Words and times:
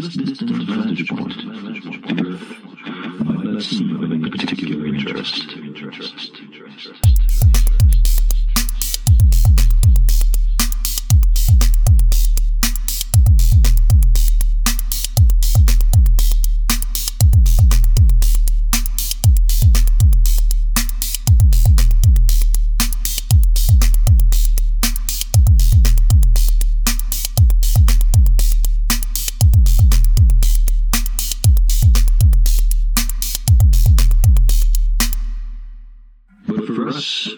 this 0.00 0.14
distant 0.14 0.50
vantage 0.68 1.08
point, 1.08 1.32
the 1.36 2.26
Earth 2.28 3.24
might 3.24 3.44
not 3.44 3.62
seem 3.62 3.96
of 3.96 4.12
any 4.12 4.28
particular 4.28 4.86
interest. 4.86 5.56
For 36.92 36.96
us, 36.96 37.28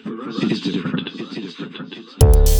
it's 0.43 0.61
different. 0.61 1.09
It's 1.15 1.55
different. 1.55 2.58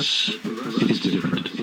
Us, 0.00 0.30
it's 0.44 1.00
different. 1.00 1.59